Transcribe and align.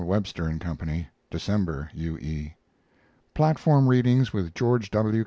Webster 0.03 0.51
& 0.57 0.59
Co.), 0.59 0.75
December. 1.29 1.91
U. 1.93 2.17
E. 2.17 2.55
Platform 3.35 3.87
readings 3.87 4.33
with 4.33 4.55
George 4.55 4.89
W. 4.89 5.19